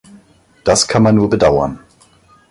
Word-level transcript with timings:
Das 0.63 0.87
kann 0.87 1.03
man 1.03 1.13
nur 1.13 1.29
bedauern. 1.29 1.79